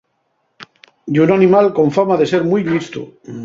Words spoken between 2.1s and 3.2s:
de ser mui llistu.